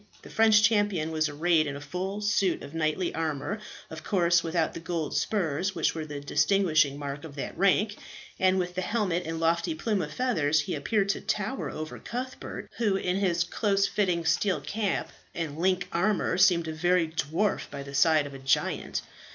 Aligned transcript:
The 0.23 0.31
French 0.31 0.63
champion 0.63 1.11
was 1.11 1.29
arrayed 1.29 1.67
in 1.67 1.75
a 1.75 1.79
full 1.79 2.21
suit 2.21 2.63
of 2.63 2.73
knightly 2.73 3.13
armour 3.13 3.59
of 3.91 4.03
course 4.03 4.41
without 4.43 4.73
the 4.73 4.79
gold 4.79 5.15
spurs 5.15 5.75
which 5.75 5.93
were 5.93 6.07
the 6.07 6.19
distinguishing 6.19 6.97
mark 6.97 7.23
of 7.23 7.35
that 7.35 7.55
rank 7.55 7.97
and 8.39 8.57
with 8.57 8.75
his 8.75 8.85
helmet 8.85 9.27
and 9.27 9.39
lofty 9.39 9.75
plume 9.75 10.01
of 10.01 10.11
feathers 10.11 10.61
he 10.61 10.73
appeared 10.73 11.09
to 11.09 11.21
tower 11.21 11.69
above 11.69 12.03
Cuthbert, 12.03 12.67
who, 12.77 12.95
in 12.95 13.17
his 13.17 13.43
close 13.43 13.85
fitting 13.87 14.25
steel 14.25 14.59
cap 14.59 15.11
and 15.35 15.59
link 15.59 15.87
armour, 15.91 16.35
seemed 16.39 16.67
a 16.67 16.73
very 16.73 17.07
dwarf 17.07 17.69
by 17.69 17.83
the 17.83 17.93
side 17.93 18.25
of 18.25 18.33
a 18.33 18.39
giant. 18.39 19.03